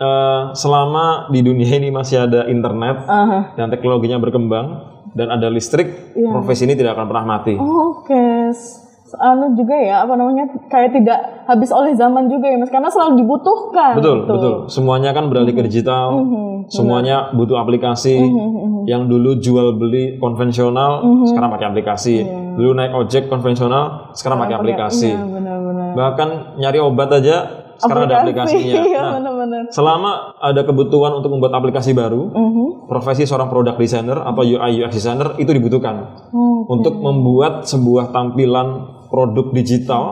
eh, 0.00 0.40
selama 0.54 1.28
di 1.28 1.40
dunia 1.40 1.76
ini 1.76 1.92
masih 1.92 2.24
ada 2.24 2.48
internet 2.48 3.04
Aha. 3.04 3.52
dan 3.54 3.68
teknologinya 3.68 4.16
berkembang 4.16 4.66
dan 5.12 5.28
ada 5.28 5.46
listrik, 5.46 6.14
Iya. 6.14 6.30
profesi 6.30 6.64
ini 6.64 6.72
tidak 6.72 6.96
akan 6.96 7.06
pernah 7.06 7.24
mati. 7.28 7.54
Oke. 7.54 8.48
S- 8.50 8.88
Anu 9.10 9.58
juga 9.58 9.74
ya, 9.74 10.06
apa 10.06 10.14
namanya? 10.14 10.46
Kayak 10.70 10.94
tidak 10.94 11.18
habis 11.44 11.74
oleh 11.74 11.98
zaman 11.98 12.30
juga 12.30 12.46
ya 12.46 12.54
Mas, 12.54 12.70
karena 12.70 12.86
selalu 12.86 13.18
dibutuhkan. 13.18 13.98
Betul, 13.98 14.22
gitu. 14.22 14.32
betul. 14.38 14.54
Semuanya 14.70 15.10
kan 15.10 15.26
beralih 15.26 15.50
ke 15.50 15.66
digital. 15.66 16.14
Mhm. 16.22 16.70
Semuanya 16.70 17.34
butuh 17.34 17.58
aplikasi. 17.58 18.22
Mhm. 18.22 18.86
Yang 18.86 19.02
dulu 19.10 19.30
jual 19.42 19.68
beli 19.74 20.14
konvensional, 20.14 21.02
sekarang 21.26 21.50
pakai 21.50 21.66
aplikasi. 21.66 22.22
Dulu 22.54 22.70
naik 22.70 22.94
ojek 22.94 23.26
konvensional, 23.26 24.14
sekarang 24.14 24.38
pakai 24.38 24.54
aplikasi. 24.54 25.10
Iya, 25.10 25.26
benar-benar. 25.26 25.90
bahkan 25.90 26.28
nyari 26.54 26.78
obat 26.78 27.10
aja 27.10 27.59
sekarang 27.80 28.04
ada 28.04 28.16
aplikasinya. 28.20 28.74
Iya, 28.86 29.00
Nah, 29.00 29.12
benar-benar. 29.16 29.62
selama 29.72 30.10
ada 30.36 30.60
kebutuhan 30.62 31.12
untuk 31.14 31.30
membuat 31.30 31.52
aplikasi 31.54 31.90
baru, 31.92 32.28
Mhm. 32.28 32.86
profesi 32.86 33.24
seorang 33.24 33.48
product 33.48 33.76
designer 33.76 34.20
atau 34.20 34.42
UI 34.42 34.70
UX 34.78 34.92
designer 34.92 35.34
itu 35.36 35.50
dibutuhkan 35.50 35.96
Hmm. 36.28 36.68
untuk 36.68 36.94
membuat 36.94 37.64
sebuah 37.64 38.10
tampilan 38.10 38.68
produk 39.08 39.50
digital 39.50 40.04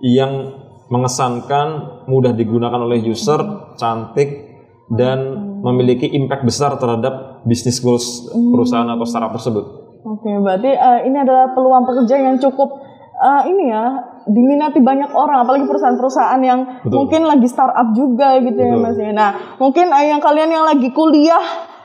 yang 0.00 0.50
mengesankan, 0.88 1.66
mudah 2.06 2.32
digunakan 2.32 2.76
oleh 2.78 3.00
user, 3.00 3.40
cantik 3.74 4.52
dan 4.88 5.18
memiliki 5.60 6.06
impact 6.06 6.44
besar 6.44 6.76
terhadap 6.76 7.40
bisnis 7.42 7.80
goals 7.80 8.28
perusahaan 8.30 8.84
atau 8.86 9.04
startup 9.04 9.32
tersebut. 9.32 9.64
Oke, 10.04 10.28
berarti 10.38 10.68
eh, 10.68 11.00
ini 11.04 11.16
adalah 11.16 11.50
peluang 11.50 11.84
pekerjaan 11.84 12.24
yang 12.26 12.38
cukup 12.38 12.68
eh, 13.16 13.42
ini 13.46 13.72
ya 13.72 13.84
diminati 14.24 14.80
banyak 14.80 15.12
orang, 15.12 15.44
apalagi 15.44 15.68
perusahaan-perusahaan 15.68 16.40
yang 16.40 16.60
Betul. 16.80 16.96
mungkin 16.96 17.20
lagi 17.28 17.48
startup 17.48 17.92
juga 17.92 18.40
gitu 18.40 18.56
ya 18.56 18.74
Betul. 18.76 18.84
Mas. 18.84 18.96
ya. 18.96 19.12
Nah, 19.12 19.30
mungkin 19.60 19.86
eh, 19.92 20.06
yang 20.12 20.20
kalian 20.24 20.48
yang 20.48 20.64
lagi 20.64 20.88
kuliah 20.96 21.44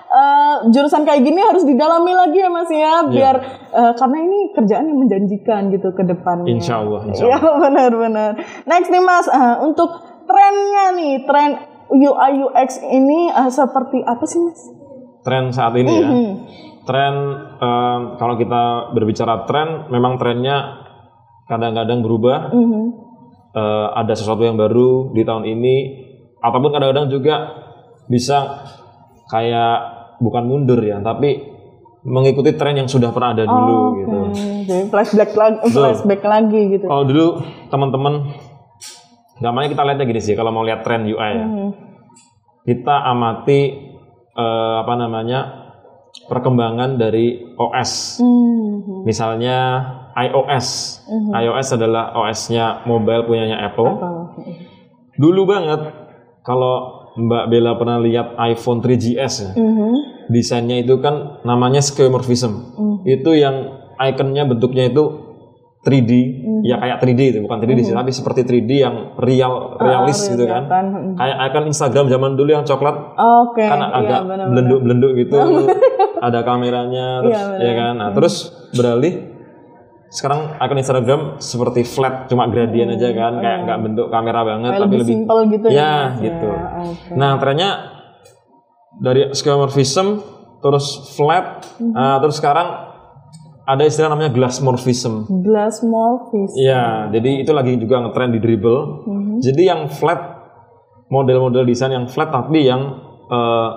eh, 0.09 0.55
jurusan 0.71 1.03
kayak 1.03 1.21
gini 1.21 1.39
harus 1.43 1.67
didalami 1.67 2.15
lagi 2.15 2.39
ya 2.39 2.49
Mas 2.49 2.71
ya, 2.71 3.03
biar 3.05 3.35
eh, 3.75 3.93
karena 3.93 4.17
ini 4.23 4.39
kerjaan 4.55 4.85
yang 4.87 4.99
menjanjikan 5.03 5.61
gitu 5.69 5.91
ke 5.91 6.03
depannya. 6.07 6.47
Insya 6.47 6.79
Allah, 6.79 7.01
insya 7.11 7.23
Iya 7.27 7.39
benar-benar. 7.39 8.31
Next 8.71 8.89
nih 8.89 9.03
Mas, 9.03 9.27
eh, 9.27 9.55
untuk 9.61 9.89
trennya 10.25 10.85
nih, 10.95 11.13
tren 11.27 11.51
UI 11.89 12.31
UX 12.45 12.69
ini 12.85 13.33
eh, 13.33 13.51
seperti 13.51 13.99
apa 14.05 14.23
sih 14.23 14.39
Mas? 14.39 14.61
Tren 15.25 15.51
saat 15.51 15.75
ini 15.75 15.93
ya. 15.99 16.09
Hmm. 16.09 16.33
tren 16.89 17.13
em, 17.61 18.01
kalau 18.17 18.33
kita 18.33 18.89
berbicara 18.97 19.45
tren 19.45 19.93
memang 19.93 20.17
trennya 20.17 20.88
kadang-kadang 21.49 21.99
berubah 21.99 22.49
Mhm. 22.49 22.83
Eh, 23.49 23.87
ada 23.95 24.13
sesuatu 24.13 24.39
yang 24.39 24.55
baru 24.55 25.09
di 25.09 25.25
tahun 25.25 25.41
ini 25.43 25.75
ataupun 26.37 26.69
kadang-kadang 26.69 27.09
juga 27.09 27.35
bisa 28.05 28.61
kayak 29.25 29.77
bukan 30.17 30.45
mundur 30.45 30.77
ya 30.77 30.97
tapi 30.99 31.49
mengikuti 32.01 32.53
tren 32.53 32.73
yang 32.75 32.85
sudah 32.85 33.09
pernah 33.09 33.33
ada 33.33 33.43
dulu 33.43 33.79
gitu 33.97 34.17
Hmm, 34.21 34.63
Jadi 34.63 34.83
flashback 34.87 35.31
lagi, 35.33 35.57
flashback 35.67 36.21
lagi 36.23 36.61
gitu. 36.71 36.85
kalau 36.85 37.03
dulu 37.03 37.27
teman-teman 37.67 38.13
gampangnya 39.35 39.69
kita 39.71 39.83
lihatnya 39.83 40.05
gini 40.05 40.21
sih 40.21 40.33
kalau 40.33 40.51
mau 40.51 40.61
lihat 40.61 40.81
tren 40.81 41.03
UI 41.03 41.17
ya 41.17 41.43
Hmm. 41.43 41.71
kita 42.63 42.95
amati 43.03 43.61
eh, 44.31 44.75
apa 44.77 44.93
namanya 44.95 45.58
perkembangan 46.29 46.95
dari 46.95 47.57
OS 47.57 48.21
Hmm. 48.21 49.03
Misalnya 49.03 49.57
iOS. 50.15 50.99
iOS 51.31 51.67
adalah 51.73 52.11
OS-nya 52.13 52.83
mobile 52.83 53.25
punyanya 53.25 53.65
Apple. 53.65 53.87
Dulu 55.15 55.41
banget 55.43 55.81
kalau 56.43 56.99
Mbak 57.19 57.45
Bella 57.49 57.75
pernah 57.75 57.97
lihat 57.99 58.37
iPhone 58.37 58.79
3GS 58.79 59.33
ya. 59.43 59.51
Mhm. 59.55 59.91
Desainnya 60.29 60.77
itu 60.79 61.01
kan 61.01 61.41
namanya 61.43 61.81
skeuomorphism. 61.81 62.77
Itu 63.03 63.33
yang 63.33 63.55
ikonnya 63.97 64.45
bentuknya 64.45 64.87
itu 64.87 65.03
3D, 65.79 66.11
ya 66.67 66.75
kayak 66.75 66.99
3D 66.99 67.21
itu, 67.31 67.39
bukan 67.39 67.63
3D 67.63 67.87
sih, 67.87 67.95
tapi 67.95 68.11
seperti 68.11 68.43
3D 68.43 68.71
yang 68.83 68.95
real 69.15 69.79
realis 69.79 70.27
gitu 70.27 70.43
kan. 70.43 70.67
Kelihatan. 70.67 71.15
Kayak 71.15 71.37
icon 71.47 71.65
Instagram 71.71 72.05
zaman 72.11 72.31
dulu 72.35 72.49
yang 72.51 72.67
coklat 72.67 72.95
Oke, 73.15 73.63
kan 73.63 73.79
iya 73.79 73.87
agak 73.95 74.21
benar. 74.27 74.47
belenduk-belenduk 74.51 75.11
gitu 75.15 75.35
ada 76.19 76.39
kameranya 76.41 77.21
terus 77.21 77.33
Iya, 77.33 77.43
benar. 77.47 77.61
ya 77.61 77.73
kan 77.73 77.93
nah 77.95 78.09
terus 78.11 78.35
beralih 78.71 79.13
sekarang 80.09 80.57
akun 80.57 80.77
Instagram 80.77 81.21
seperti 81.37 81.81
flat 81.83 82.25
cuma 82.25 82.45
gradien 82.45 82.89
aja 82.89 83.09
kan 83.11 83.37
kayak 83.37 83.57
nggak 83.63 83.79
bentuk 83.79 84.07
kamera 84.09 84.41
banget 84.43 84.71
Kayak 84.71 84.81
tapi 84.81 84.89
lebih 84.89 84.99
lebih 84.99 85.13
simple 85.15 85.41
gitu 85.47 85.65
ya 85.67 85.75
ya. 85.75 85.93
Gitu 86.17 86.47
ya. 86.47 86.61
Oke. 86.83 87.11
nah 87.13 87.31
trennya 87.37 87.69
dari 88.95 89.21
skeuomorphism 89.31 90.07
terus 90.59 90.85
flat 91.13 91.63
Mhm. 91.77 91.93
nah, 91.93 92.17
terus 92.19 92.35
sekarang 92.35 92.67
ada 93.63 93.85
istilah 93.85 94.09
namanya 94.09 94.33
glassmorphism 94.33 95.29
Glass 95.45 95.85
morphism. 95.85 96.57
Iya, 96.57 97.13
jadi 97.13 97.45
itu 97.45 97.51
lagi 97.53 97.77
juga 97.77 98.01
ngetren 98.01 98.33
di 98.33 98.41
dribble. 98.41 99.05
Mhm. 99.05 99.33
Jadi 99.39 99.61
yang 99.63 99.85
flat, 99.87 100.17
model-model 101.07 101.63
desain 101.63 101.93
yang 101.93 102.05
flat 102.05 102.27
tapi 102.27 102.65
yang 102.65 102.81
eh, 103.29 103.69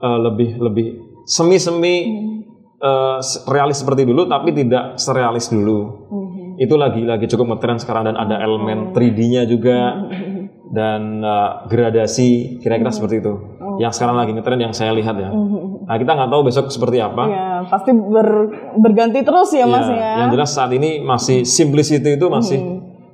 eh, 0.00 0.18
lebih 0.18 0.56
lebih 0.58 0.86
semi-semi 1.26 1.94
eh, 2.78 3.18
se- 3.20 3.42
realis 3.46 3.76
seperti 3.76 4.06
dulu 4.06 4.24
tapi 4.24 4.54
tidak 4.54 4.96
serealis 4.96 5.50
dulu. 5.50 5.78
Mhm. 6.06 6.44
Itu 6.56 6.74
lagi 6.74 7.02
lagi 7.02 7.26
cukup 7.26 7.52
ngetren 7.52 7.76
sekarang 7.76 8.06
dan 8.06 8.16
ada 8.16 8.38
elemen 8.38 8.94
3D-nya 8.94 9.44
juga 9.44 10.08
dan 10.68 11.20
eh, 11.20 11.50
gradasi 11.66 12.58
kira-kira 12.58 12.88
seperti 12.88 13.20
itu. 13.20 13.34
Yang 13.76 14.00
sekarang 14.00 14.16
lagi 14.16 14.32
ngetren 14.32 14.56
yang 14.58 14.72
saya 14.72 14.90
lihat 14.90 15.16
ya. 15.16 15.28
Nah, 15.86 15.94
kita 15.94 16.10
nggak 16.10 16.30
tahu 16.30 16.42
besok 16.42 16.72
seperti 16.72 16.96
apa. 16.98 17.22
Ya, 17.28 17.48
pasti 17.66 17.92
ber- 17.92 18.48
berganti 18.74 19.20
terus 19.20 19.52
ya 19.52 19.68
Mas 19.68 19.84
Ya, 19.84 19.94
ya. 19.94 20.12
Yang 20.24 20.28
jelas 20.32 20.50
saat 20.50 20.70
ini 20.72 20.98
masih 20.98 21.44
simplicity 21.44 22.16
itu 22.16 22.26
masih 22.26 22.58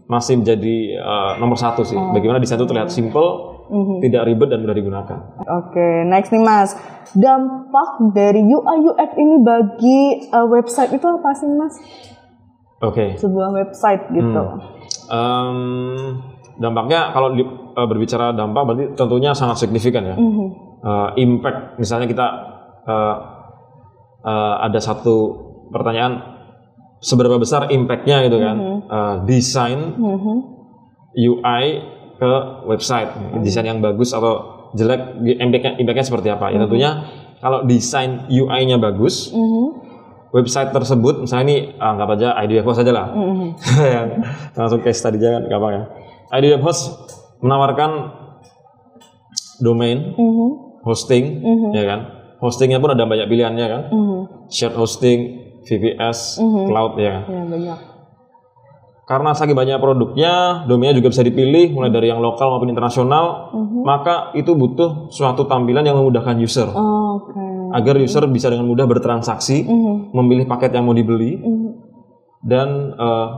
masih 0.06 0.38
menjadi 0.38 0.76
uh, 0.98 1.32
nomor 1.36 1.56
satu 1.56 1.82
sih. 1.82 1.96
Bagaimana 1.96 2.38
desain 2.38 2.56
itu 2.56 2.64
terlihat 2.64 2.88
simple, 2.88 3.51
tidak 4.00 4.22
ribet 4.24 4.48
dan 4.48 4.60
mudah 4.60 4.74
digunakan. 4.74 5.18
Oke, 5.42 5.86
next 6.04 6.30
nih 6.30 6.40
Mas. 6.40 6.74
Dampak 7.12 8.12
dari 8.12 8.40
UI 8.40 8.76
UX 8.84 9.10
ini 9.14 9.36
bagi 9.38 10.00
uh, 10.28 10.46
website 10.46 10.90
itu 10.90 11.04
apa 11.04 11.30
sih 11.32 11.48
Mas? 11.48 11.74
Oke. 12.80 13.14
Sebuah 13.14 13.52
website 13.52 14.10
gitu. 14.10 14.42
Em, 15.06 15.58
dampaknya 16.56 17.10
kalau 17.10 17.32
di- 17.32 17.46
uh, 17.46 17.86
berbicara 17.86 18.32
dampak 18.32 18.62
berarti 18.64 18.84
tentunya 18.92 19.30
sangat 19.32 19.58
signifikan 19.58 20.02
ya. 20.04 20.16
Mhm. 20.16 20.46
Uh, 20.82 21.08
impact 21.14 21.78
misalnya 21.78 22.06
kita 22.06 22.26
uh, 22.82 23.16
uh, 24.20 24.54
ada 24.60 24.78
satu 24.78 25.38
pertanyaan 25.68 26.18
seberapa 26.98 27.34
besar 27.36 27.66
impactnya 27.68 28.26
gitu 28.26 28.38
kan 28.38 28.56
Uh, 28.82 29.14
desain 29.24 29.94
Mhm. 29.94 30.34
UI 31.14 31.64
ke 32.22 32.32
website 32.70 33.10
desain 33.42 33.66
yang 33.66 33.82
bagus 33.82 34.14
atau 34.14 34.70
jelek 34.78 35.18
impactnya 35.74 36.06
seperti 36.06 36.30
apa. 36.30 36.54
Ya 36.54 36.62
tentunya 36.62 36.90
kalau 37.42 37.66
desain 37.66 38.30
UI-nya 38.30 38.78
bagus 38.78 39.34
Mhm. 39.34 39.90
website 40.30 40.70
tersebut 40.70 41.18
misalnya 41.18 41.44
ini 41.44 41.56
ah, 41.76 41.92
anggap 41.92 42.14
aja 42.14 42.38
ID 42.38 42.62
Web 42.62 42.66
Host 42.70 42.80
aja 42.80 42.92
lah. 42.94 43.06
Mhm. 43.10 43.46
yang 43.98 44.06
langsung 44.54 44.80
case 44.80 45.02
tadi 45.02 45.18
jangan 45.18 45.50
gampang 45.50 45.72
ya. 45.74 45.82
ID 46.30 46.44
Web 46.54 46.62
Host 46.62 46.94
menawarkan 47.42 47.90
domain 49.58 50.14
hosting 50.82 51.42
ya 51.74 51.82
kan. 51.84 52.00
Hostingnya 52.38 52.78
pun 52.78 52.90
ada 52.90 53.02
banyak 53.02 53.26
pilihannya 53.26 53.66
kan. 53.66 53.82
Shared 54.46 54.74
hosting 54.74 55.18
VPS 55.62 56.38
cloud 56.38 56.98
ya 56.98 57.22
kan. 57.22 57.22
Ya 57.26 57.42
banyak. 57.46 57.78
Karena 59.12 59.36
saking 59.36 59.52
banyak 59.52 59.76
produknya, 59.76 60.64
domainnya 60.64 60.96
juga 60.96 61.12
bisa 61.12 61.20
dipilih 61.20 61.76
mulai 61.76 61.92
dari 61.92 62.08
yang 62.08 62.16
lokal 62.16 62.48
maupun 62.48 62.72
internasional, 62.72 63.52
maka 63.84 64.32
itu 64.32 64.56
butuh 64.56 65.12
suatu 65.12 65.44
tampilan 65.44 65.84
yang 65.84 66.00
memudahkan 66.00 66.40
user 66.40 66.72
Oke. 66.72 67.44
agar 67.76 68.00
user 68.00 68.24
bisa 68.26 68.48
dengan 68.48 68.64
mudah 68.64 68.88
bertransaksi, 68.88 69.68
Mhm. 69.68 70.16
memilih 70.16 70.48
paket 70.48 70.72
yang 70.72 70.88
mau 70.88 70.96
dibeli 70.96 71.36
Mhm. 71.36 71.68
dan 72.40 72.68
eh, 72.96 73.28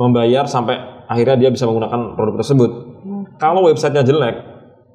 membayar 0.00 0.48
sampai 0.48 1.04
akhirnya 1.04 1.36
dia 1.38 1.50
bisa 1.52 1.68
menggunakan 1.68 2.16
produk 2.16 2.40
tersebut. 2.40 2.70
Kalau 3.36 3.68
websitenya 3.68 4.02
jelek, 4.02 4.36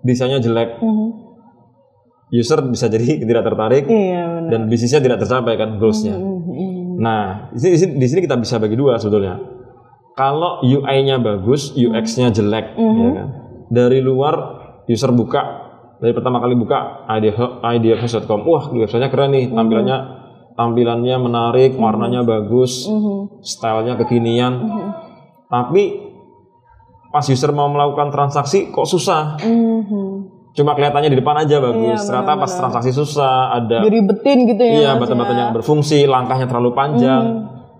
desainnya 0.01 0.41
jelek, 0.41 0.81
Mhm. 0.81 1.07
user 2.33 2.65
bisa 2.65 2.89
jadi 2.89 3.05
tidak 3.29 3.45
tertarik 3.45 3.85
Iya 3.85 4.25
benar. 4.25 4.49
dan 4.49 4.61
bisnisnya 4.65 5.05
tidak 5.05 5.21
tercapai 5.21 5.53
kan 5.53 5.77
goalsnya. 5.77 6.17
Mhm. 6.17 6.97
Nah, 6.97 7.53
di 7.53 7.61
sini, 7.61 7.71
di 7.71 7.79
sini- 7.79 7.95
di 7.95 8.07
sini 8.09 8.19
kita 8.25 8.35
bisa 8.35 8.57
bagi 8.57 8.73
dua 8.73 8.97
sebetulnya. 8.97 9.58
Kalau 10.19 10.59
UI-nya 10.59 11.15
bagus, 11.15 11.71
UX-nya 11.71 12.27
jelek, 12.29 12.75
ya 12.75 13.09
kan. 13.15 13.27
Dari 13.71 14.03
luar 14.03 14.35
user 14.83 15.09
buka, 15.09 15.41
dari 15.95 16.11
pertama 16.11 16.43
kali 16.43 16.53
buka 16.53 17.07
ideahost.com, 17.63 18.43
wah 18.43 18.67
websitenya 18.67 19.07
keren 19.07 19.31
nih, 19.31 19.47
tampilannya 19.47 19.97
tampilannya 20.53 21.15
menarik, 21.17 21.71
warnanya 21.73 22.21
bagus, 22.21 22.83
Mhm. 22.83 23.39
stylenya 23.39 23.95
kekinian. 23.95 24.59
Tapi 25.47 25.83
pas 27.09 27.23
user 27.23 27.49
mau 27.49 27.71
melakukan 27.71 28.11
transaksi 28.11 28.67
kok 28.67 28.83
susah. 28.83 29.39
Mhm. 29.39 30.07
Cuma 30.51 30.75
kelihatannya 30.75 31.09
di 31.09 31.17
depan 31.17 31.39
aja 31.39 31.63
bagus. 31.63 31.95
Iya, 31.95 32.03
Ternyata 32.03 32.31
pas 32.35 32.51
transaksi 32.51 32.91
susah, 32.91 33.55
ada 33.55 33.79
Diribetin 33.79 34.37
gitu 34.45 34.59
ya. 34.59 34.73
iya 34.75 34.89
Mas, 34.93 35.07
bata-bata 35.07 35.31
ya. 35.31 35.39
yang 35.39 35.51
berfungsi, 35.55 36.03
langkahnya 36.03 36.43
terlalu 36.43 36.75
panjang. 36.75 37.23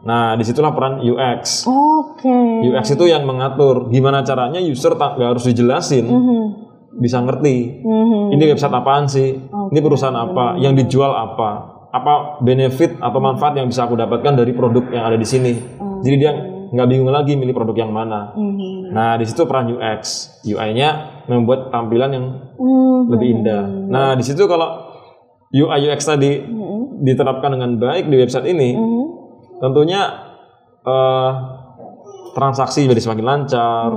Nah, 0.09 0.33
di 0.33 0.41
situlah 0.41 0.73
peran 0.73 1.05
UX. 1.05 1.69
Oke. 1.69 2.65
UX 2.65 2.97
itu 2.97 3.05
yang 3.05 3.29
mengatur 3.29 3.93
gimana 3.93 4.25
caranya 4.25 4.57
user 4.57 4.97
tak 4.97 5.21
nggak 5.21 5.37
harus 5.37 5.45
dijelasin, 5.45 6.09
Mhm. 6.09 6.41
bisa 6.97 7.21
ngerti. 7.21 7.85
Mhm. 7.85 8.33
Ini 8.33 8.43
website 8.49 8.73
apaan 8.73 9.05
sih? 9.05 9.37
Ini 9.69 9.79
perusahaan 9.85 10.17
apa? 10.17 10.57
Yang 10.57 10.85
dijual 10.85 11.13
apa? 11.13 11.77
Apa 11.93 12.41
benefit 12.41 12.97
atau 12.97 13.21
manfaat 13.21 13.53
yang 13.53 13.69
bisa 13.69 13.85
aku 13.85 13.93
dapatkan 13.93 14.33
dari 14.33 14.53
produk 14.57 14.89
yang 14.89 15.05
ada 15.05 15.17
di 15.17 15.25
sini? 15.29 15.53
Jadi 16.01 16.15
dia 16.17 16.31
nggak 16.69 16.87
bingung 16.89 17.09
lagi 17.09 17.37
milih 17.37 17.53
produk 17.53 17.85
yang 17.85 17.93
mana. 17.93 18.33
Mhm. 18.33 18.89
Nah, 18.89 19.13
di 19.17 19.25
situ 19.29 19.45
peran 19.45 19.69
UX. 19.69 20.29
UI-nya 20.41 21.21
membuat 21.29 21.69
tampilan 21.69 22.09
yang 22.09 22.25
Mhm. 22.57 23.13
lebih 23.13 23.27
indah. 23.29 23.63
Nah, 23.89 24.13
di 24.17 24.25
situ 24.25 24.41
kalau 24.45 24.89
UI 25.49 25.85
UX 25.85 26.01
tadi 26.05 26.41
diterapkan 26.99 27.57
dengan 27.57 27.79
baik 27.79 28.05
di 28.05 28.15
website 28.21 28.45
ini, 28.49 28.75
Mhm. 28.75 28.98
Tentunya 29.59 30.01
eh, 30.81 31.31
transaksi 32.33 32.87
jadi 32.87 33.01
semakin 33.01 33.25
lancar, 33.25 33.89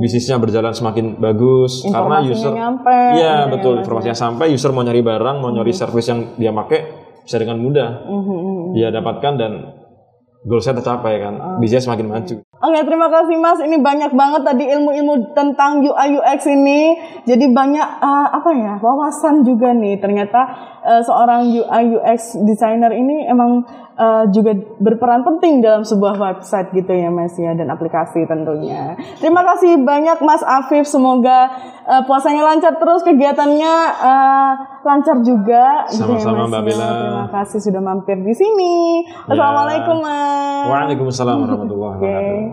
bisnisnya 0.00 0.40
berjalan 0.40 0.72
semakin 0.72 1.20
bagus 1.20 1.84
karena 1.84 2.24
user 2.24 2.52
nyampe. 2.54 2.96
Iya, 3.18 3.46
ya, 3.46 3.50
betul. 3.52 3.78
Mas, 3.78 3.84
Informasinya 3.84 4.16
sampai 4.16 4.46
user 4.50 4.72
mau 4.72 4.82
nyari 4.82 5.02
barang, 5.04 5.36
mau 5.38 5.52
nyari 5.52 5.72
service 5.74 6.08
yang 6.08 6.20
dia 6.40 6.50
pakai 6.50 6.80
bisa 7.20 7.36
dengan 7.36 7.60
mudah 7.60 7.90
Mhm. 8.08 8.74
dia 8.74 8.88
dapatkan 8.88 9.32
dan 9.36 9.52
goal 10.48 10.64
saya 10.64 10.80
tercapai 10.80 11.20
kan. 11.20 11.34
Bisnisnya 11.60 11.92
semakin 11.92 12.06
maju. 12.08 12.36
Oke, 12.60 12.76
terima 12.84 13.08
kasih 13.08 13.40
Mas. 13.40 13.56
Ini 13.64 13.80
banyak 13.80 14.12
banget 14.12 14.44
tadi 14.44 14.68
ilmu-ilmu 14.68 15.32
tentang 15.32 15.80
UI 15.80 16.20
UX 16.20 16.44
ini. 16.44 16.92
Jadi 17.24 17.48
banyak 17.56 17.88
eh, 18.04 18.28
apa 18.36 18.50
ya 18.52 18.76
wawasan 18.76 19.48
juga 19.48 19.72
nih. 19.72 19.96
Ternyata 19.96 20.40
eh, 20.84 21.00
seorang 21.00 21.48
UI 21.48 21.96
UX 21.96 22.36
designer 22.44 22.92
ini 22.92 23.24
emang 23.32 23.64
eh, 23.96 24.24
juga 24.28 24.52
berperan 24.76 25.24
penting 25.24 25.64
dalam 25.64 25.88
sebuah 25.88 26.20
website 26.20 26.76
gitu 26.76 26.92
ya 26.92 27.08
Mas 27.08 27.32
ya 27.40 27.56
dan 27.56 27.72
aplikasi 27.72 28.28
tentunya. 28.28 28.92
Terima 29.16 29.40
kasih 29.40 29.80
banyak 29.80 30.20
Mas 30.20 30.44
Afif. 30.44 30.84
Semoga 30.84 31.48
eh, 31.88 32.02
puasanya 32.04 32.44
lancar 32.44 32.76
terus, 32.76 33.00
kegiatannya 33.08 33.74
eh, 34.04 34.52
lancar 34.84 35.16
juga. 35.24 35.88
gitu 35.88 36.12
ya, 36.12 36.20
Sama-sama, 36.20 36.44
Mas, 36.44 36.52
Mbak 36.52 36.60
ya. 36.60 36.66
Bella. 36.68 36.88
Terima 36.92 37.28
kasih 37.40 37.58
sudah 37.64 37.80
mampir 37.80 38.20
di 38.20 38.34
sini. 38.36 39.08
Assalamualaikum 39.24 39.96
Mas. 40.04 40.68
Waalaikumsalam 40.68 41.36
warahmatullahi 41.40 41.96
wabarakatuh. 41.96 42.49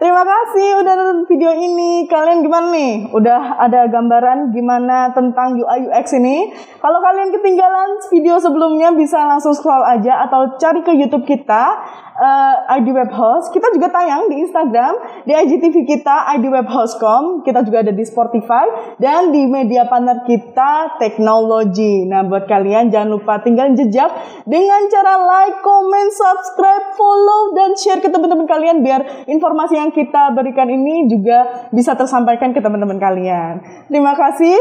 Terima 0.00 0.24
kasih 0.24 0.80
udah 0.80 0.92
nonton 0.96 1.28
video 1.28 1.52
ini. 1.52 2.08
Kalian 2.08 2.40
gimana 2.40 2.72
nih? 2.72 3.12
Udah 3.12 3.60
ada 3.60 3.84
gambaran 3.84 4.48
gimana 4.48 5.12
tentang 5.12 5.60
UI 5.60 5.92
UX 5.92 6.16
ini? 6.16 6.56
Kalau 6.80 7.04
kalian 7.04 7.28
ketinggalan 7.28 8.00
video 8.08 8.40
sebelumnya 8.40 8.96
bisa 8.96 9.20
langsung 9.28 9.52
scroll 9.52 9.84
aja 9.84 10.24
atau 10.24 10.56
cari 10.56 10.80
ke 10.80 10.96
YouTube 10.96 11.28
kita 11.28 11.84
eh, 12.20 12.76
ID 12.78 12.92
Web 12.92 13.10
Host. 13.16 13.50
Kita 13.50 13.72
juga 13.72 13.88
tayang 13.88 14.28
di 14.28 14.44
Instagram, 14.44 15.24
di 15.24 15.32
IGTV 15.32 15.88
kita 15.88 16.28
ID 16.36 16.52
Web 16.52 16.68
Host.com. 16.68 17.42
Kita 17.42 17.64
juga 17.64 17.82
ada 17.82 17.92
di 17.92 18.04
Spotify 18.04 18.96
dan 19.00 19.32
di 19.32 19.48
media 19.48 19.88
partner 19.88 20.22
kita 20.28 21.00
Teknologi. 21.00 22.04
Nah, 22.04 22.22
buat 22.28 22.44
kalian 22.44 22.92
jangan 22.92 23.08
lupa 23.08 23.40
tinggalin 23.40 23.74
jejak 23.74 24.12
dengan 24.44 24.80
cara 24.92 25.16
like, 25.16 25.64
comment, 25.64 26.10
subscribe, 26.12 26.92
follow 26.94 27.56
dan 27.56 27.72
share 27.80 28.04
ke 28.04 28.12
teman-teman 28.12 28.44
kalian 28.44 28.84
biar 28.84 29.24
informasi 29.24 29.80
yang 29.80 29.90
kita 29.90 30.36
berikan 30.36 30.68
ini 30.68 31.08
juga 31.08 31.70
bisa 31.72 31.96
tersampaikan 31.96 32.52
ke 32.52 32.60
teman-teman 32.60 33.00
kalian. 33.00 33.64
Terima 33.88 34.12
kasih 34.12 34.58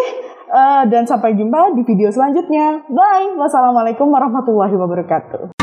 eh, 0.48 0.84
dan 0.88 1.04
sampai 1.04 1.36
jumpa 1.36 1.76
di 1.76 1.84
video 1.84 2.08
selanjutnya. 2.08 2.88
Bye. 2.88 3.36
Wassalamualaikum 3.36 4.08
warahmatullahi 4.08 4.76
wabarakatuh. 4.80 5.59